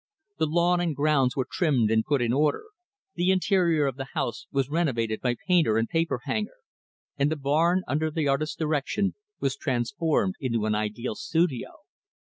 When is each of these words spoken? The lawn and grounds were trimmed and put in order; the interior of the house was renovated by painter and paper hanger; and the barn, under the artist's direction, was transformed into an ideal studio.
The 0.39 0.47
lawn 0.47 0.81
and 0.81 0.95
grounds 0.95 1.35
were 1.35 1.45
trimmed 1.47 1.91
and 1.91 2.03
put 2.03 2.23
in 2.23 2.33
order; 2.33 2.63
the 3.13 3.29
interior 3.29 3.85
of 3.85 3.97
the 3.97 4.07
house 4.15 4.47
was 4.51 4.67
renovated 4.67 5.21
by 5.21 5.35
painter 5.47 5.77
and 5.77 5.87
paper 5.87 6.21
hanger; 6.23 6.55
and 7.19 7.29
the 7.31 7.35
barn, 7.35 7.83
under 7.87 8.09
the 8.09 8.27
artist's 8.27 8.55
direction, 8.55 9.13
was 9.39 9.55
transformed 9.55 10.33
into 10.39 10.65
an 10.65 10.73
ideal 10.73 11.13
studio. 11.13 11.67